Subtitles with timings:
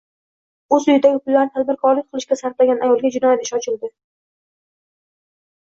[0.77, 3.95] O‘z uyidagi pullarni tadbirkorlik qilishga sarflagan ayolga jinoyat ishi ochildi